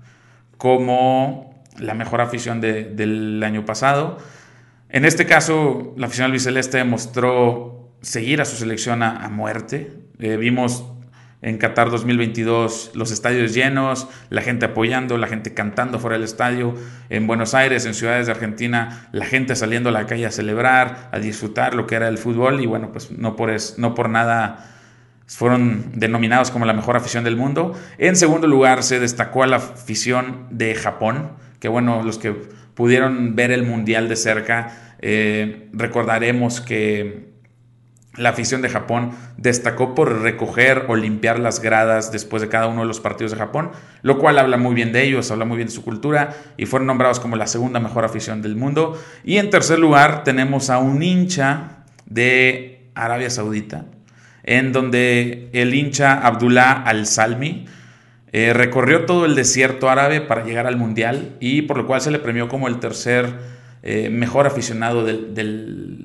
como 0.56 1.62
la 1.78 1.94
mejor 1.94 2.20
afición 2.20 2.60
del 2.60 3.42
año 3.42 3.64
pasado. 3.64 4.18
En 4.88 5.04
este 5.04 5.26
caso, 5.26 5.92
la 5.96 6.06
afición 6.06 6.26
albiceleste 6.26 6.78
demostró 6.78 7.75
seguir 8.00 8.40
a 8.40 8.44
su 8.44 8.56
selección 8.56 9.02
a, 9.02 9.28
muerte. 9.28 9.92
Eh, 10.18 10.36
vimos 10.36 10.84
en 11.42 11.58
Qatar 11.58 11.90
2022 11.90 12.92
los 12.94 13.10
estadios 13.10 13.54
llenos, 13.54 14.08
la 14.30 14.42
gente 14.42 14.66
apoyando, 14.66 15.18
la 15.18 15.26
gente 15.26 15.54
cantando 15.54 15.98
fuera 15.98 16.16
del 16.16 16.24
estadio, 16.24 16.74
en 17.10 17.26
Buenos 17.26 17.54
Aires, 17.54 17.86
en 17.86 17.94
ciudades 17.94 18.26
de 18.26 18.32
Argentina, 18.32 19.08
la 19.12 19.26
gente 19.26 19.54
saliendo 19.54 19.90
a 19.90 19.92
la 19.92 20.06
calle 20.06 20.26
a 20.26 20.30
celebrar, 20.30 21.10
a 21.12 21.18
disfrutar 21.18 21.74
lo 21.74 21.86
que 21.86 21.94
era 21.96 22.08
el 22.08 22.18
fútbol 22.18 22.60
y 22.60 22.66
bueno, 22.66 22.90
pues 22.90 23.10
no 23.10 23.36
por, 23.36 23.50
es, 23.50 23.78
no 23.78 23.94
por 23.94 24.08
nada 24.08 24.72
fueron 25.26 25.90
denominados 25.94 26.50
como 26.50 26.64
la 26.64 26.72
mejor 26.72 26.96
afición 26.96 27.24
del 27.24 27.36
mundo. 27.36 27.74
En 27.98 28.16
segundo 28.16 28.46
lugar 28.46 28.82
se 28.82 29.00
destacó 29.00 29.44
la 29.46 29.56
afición 29.56 30.46
de 30.50 30.74
Japón, 30.74 31.32
que 31.60 31.68
bueno, 31.68 32.02
los 32.02 32.18
que 32.18 32.32
pudieron 32.74 33.34
ver 33.34 33.50
el 33.50 33.64
Mundial 33.64 34.08
de 34.08 34.16
cerca, 34.16 34.96
eh, 35.00 35.68
recordaremos 35.72 36.60
que 36.60 37.35
la 38.16 38.30
afición 38.30 38.62
de 38.62 38.68
Japón 38.68 39.10
destacó 39.36 39.94
por 39.94 40.22
recoger 40.22 40.86
o 40.88 40.96
limpiar 40.96 41.38
las 41.38 41.60
gradas 41.60 42.12
después 42.12 42.42
de 42.42 42.48
cada 42.48 42.66
uno 42.66 42.82
de 42.82 42.86
los 42.86 43.00
partidos 43.00 43.32
de 43.32 43.38
Japón, 43.38 43.70
lo 44.02 44.18
cual 44.18 44.38
habla 44.38 44.56
muy 44.56 44.74
bien 44.74 44.92
de 44.92 45.04
ellos, 45.04 45.30
habla 45.30 45.44
muy 45.44 45.56
bien 45.56 45.68
de 45.68 45.74
su 45.74 45.84
cultura 45.84 46.34
y 46.56 46.66
fueron 46.66 46.86
nombrados 46.86 47.20
como 47.20 47.36
la 47.36 47.46
segunda 47.46 47.80
mejor 47.80 48.04
afición 48.04 48.42
del 48.42 48.56
mundo. 48.56 49.00
Y 49.24 49.36
en 49.36 49.50
tercer 49.50 49.78
lugar 49.78 50.24
tenemos 50.24 50.70
a 50.70 50.78
un 50.78 51.02
hincha 51.02 51.84
de 52.06 52.88
Arabia 52.94 53.30
Saudita, 53.30 53.84
en 54.42 54.72
donde 54.72 55.50
el 55.52 55.74
hincha 55.74 56.14
Abdullah 56.26 56.82
Al-Salmi 56.84 57.66
eh, 58.32 58.52
recorrió 58.52 59.06
todo 59.06 59.24
el 59.24 59.34
desierto 59.34 59.88
árabe 59.88 60.20
para 60.20 60.44
llegar 60.44 60.66
al 60.66 60.76
Mundial 60.76 61.36
y 61.40 61.62
por 61.62 61.78
lo 61.78 61.86
cual 61.86 62.00
se 62.00 62.10
le 62.10 62.18
premió 62.18 62.48
como 62.48 62.68
el 62.68 62.80
tercer 62.80 63.56
eh, 63.82 64.10
mejor 64.10 64.46
aficionado 64.46 65.04
del, 65.04 65.95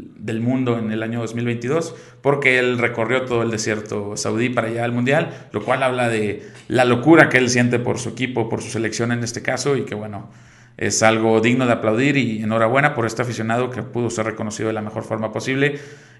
mundo 0.41 0.77
en 0.77 0.91
el 0.91 1.03
año 1.03 1.19
2022, 1.19 1.95
porque 2.21 2.59
él 2.59 2.77
recorrió 2.77 3.25
todo 3.25 3.43
el 3.43 3.51
desierto 3.51 4.15
saudí 4.17 4.49
para 4.49 4.69
llegar 4.69 4.85
al 4.85 4.91
Mundial, 4.91 5.47
lo 5.51 5.63
cual 5.63 5.83
habla 5.83 6.09
de 6.09 6.47
la 6.67 6.85
locura 6.85 7.29
que 7.29 7.37
él 7.37 7.49
siente 7.49 7.79
por 7.79 7.99
su 7.99 8.09
equipo, 8.09 8.49
por 8.49 8.61
su 8.61 8.69
selección 8.69 9.11
en 9.11 9.23
este 9.23 9.41
caso, 9.41 9.75
y 9.75 9.83
que 9.83 9.95
bueno, 9.95 10.29
es 10.77 11.03
algo 11.03 11.41
digno 11.41 11.65
de 11.65 11.73
aplaudir 11.73 12.17
y 12.17 12.41
enhorabuena 12.41 12.93
por 12.93 13.05
este 13.05 13.21
aficionado 13.21 13.69
que 13.69 13.83
pudo 13.83 14.09
ser 14.09 14.25
reconocido 14.25 14.67
de 14.67 14.73
la 14.73 14.81
mejor 14.81 15.03
forma 15.03 15.31
posible, 15.31 15.79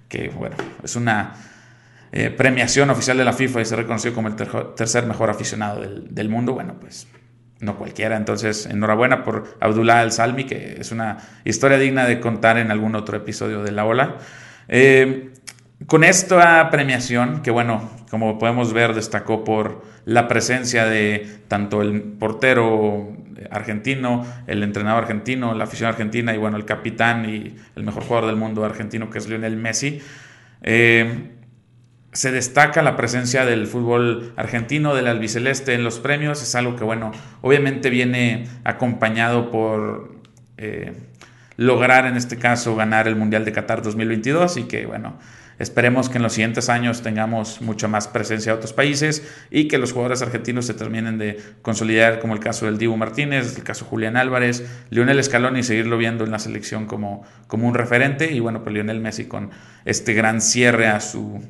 que 0.09 0.29
bueno, 0.29 0.55
es 0.83 0.95
una 0.95 1.35
eh, 2.11 2.29
premiación 2.29 2.89
oficial 2.89 3.17
de 3.17 3.25
la 3.25 3.33
FIFA 3.33 3.61
y 3.61 3.65
ser 3.65 3.77
reconocido 3.79 4.13
como 4.13 4.27
el 4.27 4.35
tercer 4.35 5.05
mejor 5.05 5.29
aficionado 5.29 5.81
del, 5.81 6.13
del 6.13 6.29
mundo, 6.29 6.53
bueno, 6.53 6.75
pues 6.79 7.07
no 7.61 7.77
cualquiera. 7.77 8.17
Entonces, 8.17 8.65
enhorabuena 8.65 9.23
por 9.23 9.55
Abdullah 9.59 10.01
al-Salmi, 10.01 10.43
que 10.43 10.77
es 10.79 10.91
una 10.91 11.17
historia 11.45 11.77
digna 11.77 12.05
de 12.05 12.19
contar 12.19 12.57
en 12.57 12.71
algún 12.71 12.95
otro 12.95 13.15
episodio 13.15 13.63
de 13.63 13.71
La 13.71 13.85
Ola. 13.85 14.17
Eh, 14.67 15.29
con 15.87 16.03
esta 16.03 16.69
premiación, 16.69 17.41
que 17.41 17.51
bueno, 17.51 17.89
como 18.09 18.37
podemos 18.37 18.73
ver, 18.73 18.93
destacó 18.93 19.43
por 19.43 19.83
la 20.05 20.27
presencia 20.27 20.85
de 20.85 21.27
tanto 21.47 21.81
el 21.81 22.01
portero 22.01 23.15
argentino, 23.49 24.25
el 24.47 24.63
entrenador 24.63 25.03
argentino, 25.03 25.55
la 25.55 25.63
afición 25.63 25.89
argentina 25.89 26.33
y 26.33 26.37
bueno, 26.37 26.57
el 26.57 26.65
capitán 26.65 27.27
y 27.27 27.55
el 27.75 27.83
mejor 27.83 28.03
jugador 28.03 28.27
del 28.27 28.35
mundo 28.35 28.63
argentino 28.63 29.09
que 29.09 29.17
es 29.17 29.27
Lionel 29.27 29.55
Messi. 29.55 30.01
Eh, 30.61 31.31
se 32.13 32.31
destaca 32.31 32.81
la 32.81 32.97
presencia 32.97 33.45
del 33.45 33.67
fútbol 33.67 34.33
argentino, 34.35 34.93
del 34.93 35.07
albiceleste 35.07 35.73
en 35.73 35.83
los 35.83 35.99
premios. 35.99 36.41
Es 36.41 36.55
algo 36.55 36.75
que, 36.75 36.83
bueno, 36.83 37.11
obviamente 37.41 37.89
viene 37.89 38.47
acompañado 38.63 39.49
por 39.49 40.15
eh, 40.57 40.93
lograr, 41.55 42.05
en 42.05 42.17
este 42.17 42.37
caso, 42.37 42.75
ganar 42.75 43.07
el 43.07 43.15
Mundial 43.15 43.45
de 43.45 43.53
Qatar 43.53 43.81
2022 43.81 44.57
y 44.57 44.63
que, 44.63 44.85
bueno, 44.85 45.19
esperemos 45.57 46.09
que 46.09 46.17
en 46.17 46.23
los 46.23 46.33
siguientes 46.33 46.67
años 46.67 47.01
tengamos 47.01 47.61
mucha 47.61 47.87
más 47.87 48.09
presencia 48.09 48.51
de 48.51 48.57
otros 48.57 48.73
países 48.73 49.25
y 49.49 49.69
que 49.69 49.77
los 49.77 49.93
jugadores 49.93 50.21
argentinos 50.21 50.65
se 50.65 50.73
terminen 50.73 51.17
de 51.17 51.39
consolidar, 51.61 52.19
como 52.19 52.33
el 52.33 52.41
caso 52.41 52.65
del 52.65 52.77
Dibu 52.77 52.97
Martínez, 52.97 53.55
el 53.55 53.63
caso 53.63 53.85
Julián 53.85 54.17
Álvarez, 54.17 54.65
Lionel 54.89 55.23
Scaloni 55.23 55.61
y 55.61 55.63
seguirlo 55.63 55.97
viendo 55.97 56.25
en 56.25 56.31
la 56.31 56.39
selección 56.39 56.87
como, 56.87 57.23
como 57.47 57.69
un 57.69 57.73
referente. 57.73 58.33
Y 58.33 58.41
bueno, 58.41 58.63
pues 58.63 58.73
Lionel 58.73 58.99
Messi 58.99 59.25
con 59.25 59.51
este 59.85 60.13
gran 60.13 60.41
cierre 60.41 60.87
a 60.87 60.99
su 60.99 61.41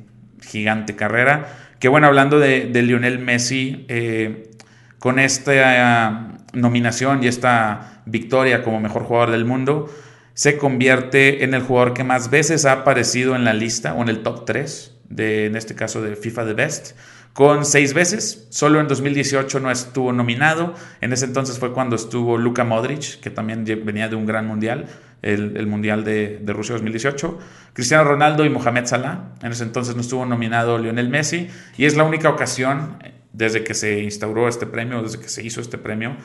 gigante 0.42 0.96
carrera. 0.96 1.46
Que 1.78 1.88
bueno, 1.88 2.06
hablando 2.06 2.38
de, 2.38 2.70
Lionel 2.82 3.18
Messi, 3.18 3.86
eh, 3.88 4.50
con 4.98 5.18
esta 5.18 6.38
nominación 6.52 7.24
y 7.24 7.26
esta 7.26 8.02
victoria 8.06 8.62
como 8.62 8.80
mejor 8.80 9.02
jugador 9.02 9.30
del 9.32 9.44
mundo, 9.44 9.90
se 10.34 10.56
convierte 10.56 11.44
en 11.44 11.54
el 11.54 11.62
jugador 11.62 11.92
que 11.92 12.04
más 12.04 12.30
veces 12.30 12.64
ha 12.64 12.72
aparecido 12.72 13.36
en 13.36 13.44
la 13.44 13.52
lista 13.52 13.94
o 13.94 14.02
en 14.02 14.08
el 14.08 14.22
top 14.22 14.44
3, 14.46 14.94
de, 15.08 15.46
en 15.46 15.56
este 15.56 15.74
caso 15.74 16.00
de 16.02 16.16
FIFA 16.16 16.46
The 16.46 16.54
Best, 16.54 16.96
con 17.32 17.64
seis 17.64 17.94
veces. 17.94 18.46
Solo 18.50 18.80
en 18.80 18.88
2018 18.88 19.60
no 19.60 19.70
estuvo 19.70 20.12
nominado. 20.12 20.74
En 21.00 21.12
ese 21.12 21.24
entonces 21.24 21.58
fue 21.58 21.72
cuando 21.72 21.96
estuvo 21.96 22.38
Luka 22.38 22.64
Modric, 22.64 23.20
que 23.20 23.30
también 23.30 23.64
venía 23.64 24.08
de 24.08 24.16
un 24.16 24.26
gran 24.26 24.46
mundial 24.46 24.86
el, 25.22 25.66
Mundial 25.66 26.04
de, 26.04 26.42
Rusia 26.48 26.74
2018. 26.74 27.38
Cristiano 27.72 28.04
Ronaldo 28.04 28.44
y 28.44 28.50
Mohamed 28.50 28.86
Salah. 28.86 29.30
En 29.42 29.52
ese 29.52 29.64
entonces 29.64 29.94
no 29.94 30.00
estuvo 30.00 30.26
nominado 30.26 30.78
Lionel 30.78 31.08
Messi. 31.08 31.48
Y 31.78 31.86
es 31.86 31.96
la 31.96 32.04
única 32.04 32.28
ocasión 32.28 32.98
desde 33.32 33.64
que 33.64 33.74
se 33.74 34.00
instauró 34.00 34.48
este 34.48 34.66
premio, 34.66 35.02
desde 35.02 35.20
que 35.20 35.28
se 35.28 35.44
hizo 35.44 35.60
este 35.60 35.78
premio, 35.78 36.16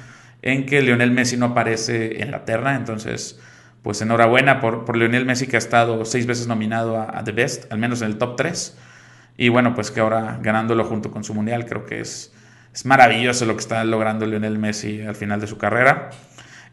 en 0.41 0.65
que 0.65 0.81
Lionel 0.81 1.11
Messi 1.11 1.37
no 1.37 1.47
aparece 1.47 2.21
en 2.21 2.31
la 2.31 2.43
terna. 2.43 2.75
Entonces, 2.75 3.39
pues 3.83 4.01
enhorabuena 4.01 4.59
por, 4.59 4.83
por 4.83 4.97
Lionel 4.97 5.25
Messi 5.25 5.47
que 5.47 5.55
ha 5.55 5.59
estado 5.59 6.03
seis 6.03 6.25
veces 6.25 6.47
nominado 6.47 6.99
a, 6.99 7.23
The 7.23 7.31
Best, 7.31 7.71
al 7.71 7.79
menos 7.79 8.01
en 8.01 8.07
el 8.07 8.17
top 8.17 8.35
3. 8.35 8.77
Y 9.37 9.49
bueno, 9.49 9.75
pues 9.75 9.91
que 9.91 9.99
ahora 9.99 10.39
ganándolo 10.41 10.83
junto 10.83 11.11
con 11.11 11.23
su 11.23 11.35
Mundial, 11.35 11.65
creo 11.65 11.85
que 11.85 12.01
es, 12.01 12.33
es 12.73 12.85
maravilloso 12.85 13.45
lo 13.45 13.53
que 13.53 13.61
está 13.61 13.83
logrando 13.85 14.25
Lionel 14.25 14.57
Messi 14.57 15.03
al 15.03 15.15
final 15.15 15.39
de 15.39 15.47
su 15.47 15.59
carrera. 15.59 16.09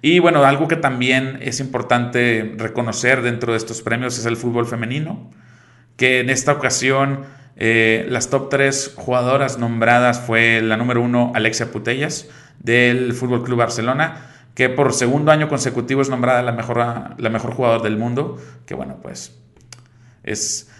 Y 0.02 0.18
bueno, 0.18 0.44
algo 0.44 0.68
que 0.68 0.76
también 0.76 1.38
es 1.40 1.60
importante 1.60 2.54
reconocer 2.58 3.22
dentro 3.22 3.52
de 3.52 3.58
estos 3.58 3.82
premios 3.82 4.18
es 4.18 4.26
el 4.26 4.36
fútbol 4.36 4.66
femenino, 4.66 5.30
que 5.96 6.20
en 6.20 6.30
esta 6.30 6.52
ocasión 6.52 7.24
eh, 7.56 8.06
las 8.10 8.30
top 8.30 8.48
tres 8.50 8.92
jugadoras 8.96 9.58
nombradas 9.58 10.20
fue 10.20 10.60
la 10.60 10.76
número 10.76 11.00
uno 11.00 11.32
Alexia 11.34 11.70
Putellas 11.70 12.28
del 12.58 13.12
Fútbol 13.12 13.44
Club 13.44 13.58
Barcelona, 13.58 14.30
que 14.54 14.68
por 14.68 14.92
segundo 14.92 15.32
año 15.32 15.48
consecutivo 15.48 16.02
es 16.02 16.08
nombrada 16.08 16.42
la 16.42 16.52
mejor, 16.52 16.78
la 16.78 17.30
mejor 17.30 17.54
jugadora 17.54 17.82
del 17.82 17.96
mundo, 17.96 18.38
que 18.66 18.74
bueno, 18.74 18.98
pues 19.02 19.38
es 20.22 20.70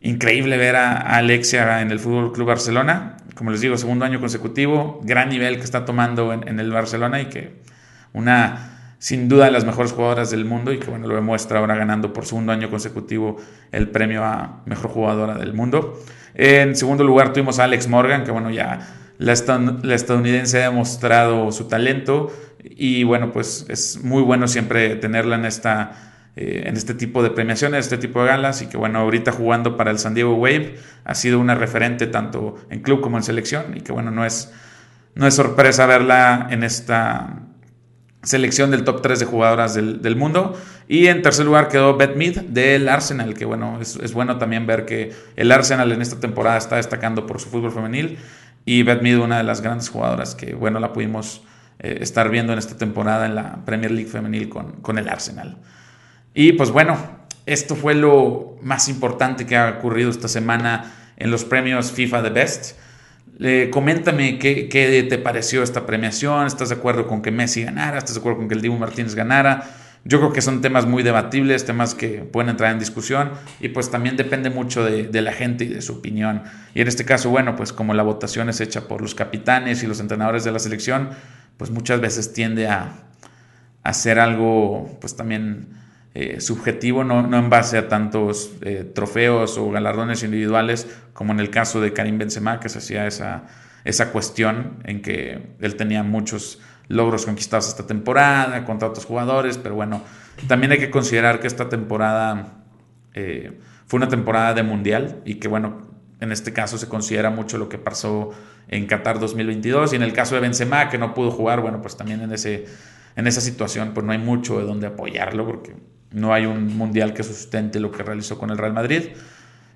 increíble 0.00 0.56
ver 0.56 0.76
a, 0.76 0.96
Alexia 1.16 1.80
en 1.80 1.90
el 1.90 1.98
Fútbol 1.98 2.32
Club 2.32 2.48
Barcelona, 2.48 3.16
como 3.34 3.50
les 3.50 3.60
digo, 3.60 3.76
segundo 3.76 4.04
año 4.04 4.20
consecutivo, 4.20 5.00
gran 5.02 5.28
nivel 5.28 5.56
que 5.56 5.64
está 5.64 5.84
tomando 5.84 6.32
en 6.32 6.60
el 6.60 6.70
Barcelona 6.70 7.20
y 7.20 7.26
que 7.26 7.64
una 8.14 8.70
sin 9.04 9.28
duda 9.28 9.44
de 9.44 9.50
las 9.50 9.66
mejores 9.66 9.92
jugadoras 9.92 10.30
del 10.30 10.46
mundo 10.46 10.72
y 10.72 10.78
que 10.78 10.88
bueno, 10.88 11.06
lo 11.06 11.14
demuestra 11.14 11.58
ahora 11.58 11.76
ganando 11.76 12.14
por 12.14 12.24
segundo 12.24 12.52
año 12.52 12.70
consecutivo 12.70 13.36
el 13.70 13.90
premio 13.90 14.24
a 14.24 14.62
mejor 14.64 14.90
jugadora 14.90 15.34
del 15.34 15.52
mundo. 15.52 16.02
En 16.32 16.74
segundo 16.74 17.04
lugar 17.04 17.34
tuvimos 17.34 17.58
a 17.58 17.64
Alex 17.64 17.86
Morgan, 17.86 18.24
que 18.24 18.30
bueno, 18.30 18.50
ya 18.50 18.78
la, 19.18 19.32
estadounidense 19.32 20.64
ha 20.64 20.70
demostrado 20.70 21.52
su 21.52 21.68
talento 21.68 22.32
y 22.62 23.04
bueno, 23.04 23.30
pues 23.30 23.66
es 23.68 24.02
muy 24.02 24.22
bueno 24.22 24.48
siempre 24.48 24.96
tenerla 24.96 25.36
en 25.36 25.44
esta... 25.44 26.10
Eh, 26.36 26.64
en 26.66 26.76
este 26.76 26.94
tipo 26.94 27.22
de 27.22 27.30
premiaciones, 27.30 27.86
este 27.86 27.96
tipo 27.96 28.20
de 28.20 28.26
galas, 28.26 28.60
y 28.60 28.66
que 28.66 28.76
bueno, 28.76 28.98
ahorita 28.98 29.30
jugando 29.30 29.76
para 29.76 29.92
el 29.92 30.00
San 30.00 30.14
Diego 30.14 30.34
Wave 30.34 30.74
ha 31.04 31.14
sido 31.14 31.38
una 31.38 31.54
referente 31.54 32.08
tanto 32.08 32.56
en 32.70 32.80
club 32.80 33.00
como 33.00 33.18
en 33.18 33.22
selección, 33.22 33.76
y 33.76 33.82
que 33.82 33.92
bueno, 33.92 34.10
no 34.10 34.24
es, 34.26 34.52
no 35.14 35.28
es 35.28 35.34
sorpresa 35.34 35.86
verla 35.86 36.48
en 36.50 36.64
esta, 36.64 37.38
selección 38.24 38.70
del 38.70 38.84
top 38.84 39.02
3 39.02 39.20
de 39.20 39.26
jugadoras 39.26 39.74
del, 39.74 40.16
mundo. 40.16 40.58
Y 40.88 41.06
en 41.06 41.22
tercer 41.22 41.46
lugar 41.46 41.68
quedó 41.68 41.96
Beth 41.96 42.16
Mead 42.16 42.42
del 42.42 42.88
Arsenal, 42.88 43.34
que 43.34 43.44
bueno, 43.44 43.78
es, 43.80 44.12
bueno 44.12 44.38
también 44.38 44.66
ver 44.66 44.84
que 44.84 45.12
el 45.36 45.52
Arsenal 45.52 45.92
en 45.92 46.02
esta 46.02 46.20
temporada 46.20 46.58
está 46.58 46.76
destacando 46.76 47.26
por 47.26 47.40
su 47.40 47.48
fútbol 47.48 47.72
femenil. 47.72 48.18
Y 48.64 48.82
Beth 48.82 49.02
Mead, 49.02 49.18
una 49.18 49.38
de 49.38 49.44
las 49.44 49.60
grandes 49.60 49.88
jugadoras 49.88 50.34
que 50.34 50.54
bueno, 50.54 50.80
la 50.80 50.92
pudimos 50.92 51.42
eh, 51.78 51.98
estar 52.00 52.30
viendo 52.30 52.52
en 52.52 52.58
esta 52.58 52.76
temporada 52.76 53.26
en 53.26 53.34
la 53.34 53.64
Premier 53.64 53.90
League 53.90 54.10
femenil 54.10 54.48
con, 54.48 54.72
con 54.80 54.98
el 54.98 55.08
Arsenal. 55.08 55.58
Y 56.32 56.52
pues 56.52 56.70
bueno, 56.70 56.98
esto 57.46 57.76
fue 57.76 57.94
lo 57.94 58.56
más 58.62 58.88
importante 58.88 59.46
que 59.46 59.56
ha 59.56 59.68
ocurrido 59.68 60.10
esta 60.10 60.28
semana 60.28 60.92
en 61.16 61.30
los 61.30 61.44
premios 61.44 61.92
FIFA 61.92 62.22
The 62.22 62.30
Best 62.30 62.76
coméntame 63.70 64.38
qué, 64.38 65.06
te 65.08 65.18
pareció 65.18 65.62
esta 65.62 65.86
premiación, 65.86 66.46
¿estás 66.46 66.68
de 66.68 66.76
acuerdo 66.76 67.06
con 67.06 67.22
que 67.22 67.30
Messi 67.30 67.64
ganara? 67.64 67.98
¿Estás 67.98 68.14
de 68.14 68.20
acuerdo 68.20 68.38
con 68.38 68.48
que 68.48 68.54
el 68.54 68.62
Dibu 68.62 68.78
Martínez 68.78 69.14
ganara? 69.14 69.64
Yo 70.06 70.18
creo 70.18 70.32
que 70.32 70.42
son 70.42 70.60
temas 70.60 70.86
muy 70.86 71.02
debatibles, 71.02 71.64
temas 71.64 71.94
que 71.94 72.18
pueden 72.18 72.50
entrar 72.50 72.70
en 72.72 72.78
discusión 72.78 73.32
y 73.58 73.70
pues 73.70 73.90
también 73.90 74.18
depende 74.18 74.50
mucho 74.50 74.84
de, 74.84 75.22
la 75.22 75.32
gente 75.32 75.64
y 75.64 75.68
de 75.68 75.80
su 75.80 75.94
opinión. 75.94 76.42
Y 76.74 76.82
en 76.82 76.88
este 76.88 77.06
caso, 77.06 77.30
bueno, 77.30 77.56
pues 77.56 77.72
como 77.72 77.94
la 77.94 78.02
votación 78.02 78.50
es 78.50 78.60
hecha 78.60 78.86
por 78.86 79.00
los 79.00 79.14
capitanes 79.14 79.82
y 79.82 79.86
los 79.86 80.00
entrenadores 80.00 80.44
de 80.44 80.52
la 80.52 80.58
selección, 80.58 81.10
pues 81.56 81.70
muchas 81.70 82.00
veces 82.00 82.34
tiende 82.34 82.68
a, 82.68 83.04
hacer 83.82 84.14
ser 84.14 84.20
algo 84.20 84.96
pues 85.00 85.16
también 85.16 85.68
eh, 86.14 86.40
subjetivo, 86.40 87.02
no, 87.02 87.36
en 87.36 87.50
base 87.50 87.76
a 87.76 87.88
tantos 87.88 88.52
eh, 88.60 88.88
trofeos 88.94 89.58
o 89.58 89.70
galardones 89.70 90.22
individuales, 90.22 90.86
como 91.12 91.32
en 91.32 91.40
el 91.40 91.50
caso 91.50 91.80
de 91.80 91.92
Karim 91.92 92.18
Benzema, 92.18 92.60
que 92.60 92.68
se 92.68 92.78
hacía 92.78 93.06
esa, 93.08 93.44
esa 93.84 94.12
cuestión 94.12 94.78
en 94.84 95.02
que 95.02 95.56
él 95.60 95.74
tenía 95.74 96.04
muchos 96.04 96.60
logros 96.88 97.24
conquistados 97.24 97.68
esta 97.68 97.86
temporada 97.86 98.64
contra 98.64 98.88
otros 98.88 99.06
jugadores, 99.06 99.58
pero 99.58 99.74
bueno, 99.74 100.02
también 100.46 100.72
hay 100.72 100.78
que 100.78 100.90
considerar 100.90 101.40
que 101.40 101.46
esta 101.46 101.68
temporada 101.68 102.64
eh, 103.14 103.58
fue 103.86 103.96
una 103.98 104.08
temporada 104.08 104.54
de 104.54 104.62
mundial 104.62 105.20
y 105.24 105.36
que 105.36 105.48
bueno, 105.48 105.88
en 106.20 106.30
este 106.30 106.52
caso 106.52 106.78
se 106.78 106.88
considera 106.88 107.30
mucho 107.30 107.58
lo 107.58 107.68
que 107.68 107.78
pasó 107.78 108.30
en 108.68 108.86
Qatar 108.86 109.18
2022 109.18 109.92
y 109.92 109.96
en 109.96 110.02
el 110.02 110.12
caso 110.12 110.34
de 110.34 110.42
Benzema 110.42 110.88
que 110.88 110.98
no 110.98 111.12
pudo 111.12 111.30
jugar, 111.30 111.60
bueno, 111.60 111.82
pues 111.82 111.96
también 111.96 112.20
en, 112.20 112.32
ese, 112.32 112.66
en 113.16 113.26
esa 113.26 113.40
situación 113.40 113.92
pues 113.94 114.06
no 114.06 114.12
hay 114.12 114.18
mucho 114.18 114.58
de 114.58 114.64
donde 114.64 114.86
apoyarlo 114.86 115.46
porque 115.46 115.74
no 116.14 116.32
hay 116.32 116.46
un 116.46 116.76
mundial 116.76 117.12
que 117.12 117.22
sustente 117.22 117.80
lo 117.80 117.90
que 117.90 118.02
realizó 118.02 118.38
con 118.38 118.50
el 118.50 118.56
Real 118.56 118.72
Madrid. 118.72 119.10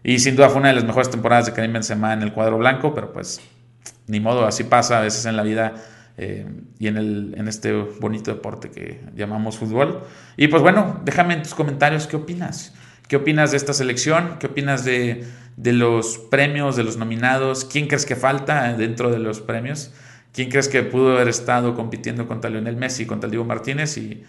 Y 0.05 0.21
sin 0.21 0.37
duda 0.37 0.49
fue 0.49 0.61
una 0.61 0.69
de 0.69 0.77
las 0.77 0.85
mejores 0.85 1.11
temporadas 1.11 1.47
de 1.47 1.53
Karim 1.53 1.73
Benzema 1.73 2.13
en 2.13 2.23
el 2.23 2.33
cuadro 2.33 2.57
blanco, 2.57 2.95
pero 2.95 3.13
pues 3.13 3.41
ni 4.07 4.21
modo, 4.21 4.47
así 4.47 4.65
pasa 4.65 4.99
a 4.99 5.03
veces 5.03 5.27
en 5.27 5.37
la 5.37 5.43
vida 5.43 5.75
eh, 6.17 6.47
y 6.79 6.87
en, 6.87 6.97
el, 6.97 7.35
en 7.37 7.49
este 7.49 7.73
bonito 7.73 8.33
deporte 8.33 8.71
que 8.71 9.01
llamamos 9.15 9.59
fútbol. 9.59 10.01
Y 10.37 10.49
pues 10.49 10.63
bueno, 10.63 11.01
déjame 11.05 11.35
en 11.35 11.43
tus 11.43 11.55
comentarios 11.55 12.07
qué 12.07 12.17
opinas. 12.17 12.73
¿Qué 13.09 13.17
opinas 13.17 13.51
de 13.51 13.57
esta 13.57 13.73
selección? 13.73 14.37
¿Qué 14.39 14.47
opinas 14.47 14.85
de, 14.85 15.25
de 15.57 15.73
los 15.73 16.19
premios, 16.19 16.77
de 16.77 16.85
los 16.85 16.97
nominados? 16.99 17.65
¿Quién 17.65 17.89
crees 17.89 18.07
que 18.07 18.17
falta 18.17 18.73
dentro 18.75 19.11
de 19.11 19.19
los 19.19 19.41
premios? 19.41 19.93
¿Quién 20.33 20.51
crees 20.51 20.69
que 20.69 20.83
pudo 20.83 21.17
haber 21.17 21.29
estado 21.29 21.75
compitiendo 21.75 22.29
contra 22.29 22.51
Lionel 22.51 22.77
Messi, 22.77 23.07
contra 23.07 23.29
Diego 23.29 23.45
Martínez? 23.45 23.97
Y 23.97 24.25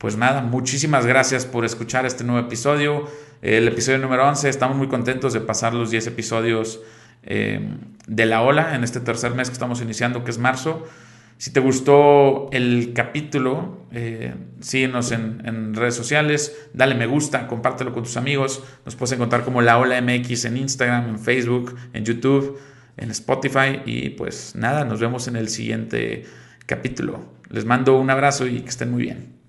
pues 0.00 0.16
nada, 0.16 0.40
muchísimas 0.40 1.04
gracias 1.04 1.44
por 1.44 1.66
escuchar 1.66 2.06
este 2.06 2.24
nuevo 2.24 2.46
episodio, 2.46 3.06
el 3.42 3.68
episodio 3.68 3.98
número 3.98 4.26
11. 4.26 4.48
Estamos 4.48 4.74
muy 4.78 4.88
contentos 4.88 5.34
de 5.34 5.40
pasar 5.42 5.74
los 5.74 5.90
10 5.90 6.06
episodios 6.06 6.80
eh, 7.22 7.76
de 8.06 8.24
la 8.24 8.40
ola 8.40 8.74
en 8.74 8.82
este 8.82 9.00
tercer 9.00 9.34
mes 9.34 9.50
que 9.50 9.52
estamos 9.52 9.82
iniciando, 9.82 10.24
que 10.24 10.30
es 10.30 10.38
marzo. 10.38 10.88
Si 11.36 11.52
te 11.52 11.60
gustó 11.60 12.48
el 12.50 12.94
capítulo, 12.94 13.84
eh, 13.92 14.32
síguenos 14.60 15.12
en, 15.12 15.74
redes 15.74 15.96
sociales, 15.96 16.56
dale 16.72 16.94
me 16.94 17.04
gusta, 17.04 17.46
compártelo 17.46 17.92
con 17.92 18.04
tus 18.04 18.16
amigos. 18.16 18.64
Nos 18.86 18.96
puedes 18.96 19.12
encontrar 19.12 19.44
como 19.44 19.60
La 19.60 19.76
Ola 19.76 20.00
MX 20.00 20.46
en 20.46 20.56
Instagram, 20.56 21.10
en 21.10 21.18
Facebook, 21.18 21.76
en 21.92 22.06
YouTube, 22.06 22.58
en 22.96 23.10
Spotify. 23.10 23.82
Y 23.84 24.08
pues 24.08 24.56
nada, 24.56 24.86
nos 24.86 24.98
vemos 24.98 25.28
en 25.28 25.36
el 25.36 25.50
siguiente 25.50 26.24
capítulo. 26.64 27.34
Les 27.50 27.66
mando 27.66 27.98
un 27.98 28.08
abrazo 28.08 28.46
y 28.46 28.60
que 28.60 28.70
estén 28.70 28.90
muy 28.90 29.02
bien. 29.02 29.39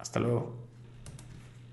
Hasta 0.00 0.18
luego. 0.20 0.59